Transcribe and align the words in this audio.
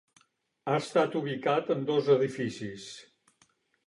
Ha 0.69 0.77
estat 0.83 1.17
ubicat 1.19 1.69
en 1.75 1.83
dos 1.89 2.09
edificis. 2.15 2.87